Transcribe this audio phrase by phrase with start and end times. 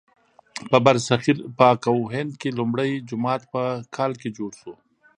[0.69, 3.63] په برصغیر پاک و هند کې لومړی جومات په
[3.95, 4.73] کال کې جوړ شو.